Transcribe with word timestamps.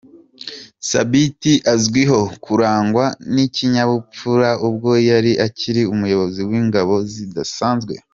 Sabiti 0.89 1.53
azwiho 1.73 2.21
kurangwa 2.45 3.05
n’ikinyabupfura, 3.33 4.49
ubwo 4.67 4.91
yari 5.09 5.31
akiri 5.47 5.81
umuyobozi 5.93 6.41
w’ingabo 6.49 6.95
zidasanzwe. 7.13 7.93